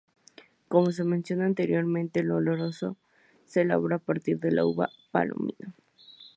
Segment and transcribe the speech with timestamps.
[0.67, 2.97] Como se menciona anteriormente, el "oloroso"
[3.45, 5.75] se elabora a partir de la uva palomino.